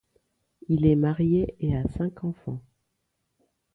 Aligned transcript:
Il 0.67 0.87
est 0.87 0.95
marié 0.95 1.55
et 1.59 1.77
a 1.77 1.83
cinq 1.87 2.23
enfants. 2.23 2.63